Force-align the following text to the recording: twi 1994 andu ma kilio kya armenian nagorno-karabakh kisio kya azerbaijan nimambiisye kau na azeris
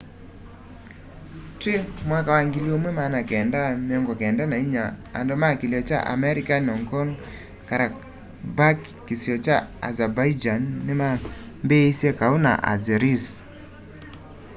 twi 1.59 1.73
1994 2.07 4.95
andu 5.19 5.33
ma 5.41 5.49
kilio 5.59 5.81
kya 5.87 5.97
armenian 6.11 6.61
nagorno-karabakh 6.69 8.83
kisio 9.07 9.35
kya 9.45 9.57
azerbaijan 9.89 10.61
nimambiisye 10.85 12.09
kau 12.19 12.35
na 12.45 12.53
azeris 12.73 13.25